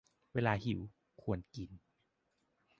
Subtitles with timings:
[0.33, 0.79] เวลาหิว
[1.21, 1.69] ควรกิน